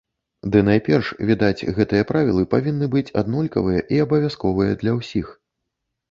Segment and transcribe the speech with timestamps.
[0.53, 5.27] Ды найперш, відаць, гэтыя правілы павінны быць аднолькавыя і абавязковыя для ўсіх.